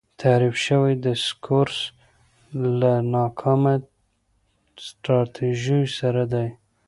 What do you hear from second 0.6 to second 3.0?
شوی دسکورس له